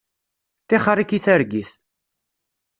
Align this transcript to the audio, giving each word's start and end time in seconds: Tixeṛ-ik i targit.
Tixeṛ-ik 0.67 1.11
i 1.17 1.19
targit. 1.25 1.71